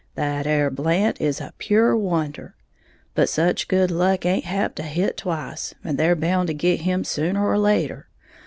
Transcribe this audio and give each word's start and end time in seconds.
That 0.15 0.47
'ere 0.47 0.71
Blant 0.71 1.21
is 1.21 1.39
a 1.39 1.53
pure 1.59 1.95
wonder; 1.95 2.55
but 3.13 3.29
such 3.29 3.67
good 3.67 3.91
luck 3.91 4.23
haint 4.23 4.51
apt 4.51 4.77
to 4.77 4.81
hit 4.81 5.15
twice, 5.17 5.75
and 5.83 5.95
they're 5.95 6.15
bound 6.15 6.47
to 6.47 6.55
git 6.55 6.81
him 6.81 7.03
sooner 7.03 7.45
or 7.47 7.59
later. 7.59 8.07